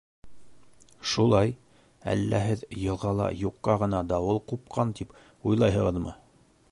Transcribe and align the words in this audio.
—Шулай, 1.11 1.51
әллә 2.13 2.39
һеҙ 2.45 2.63
йылғала 2.85 3.29
юҡҡа 3.43 3.77
ғына 3.83 4.03
дауыл 4.15 4.43
ҡупҡан 4.53 4.97
тип 5.01 5.15
уйлайһығыҙмы? 5.51 6.17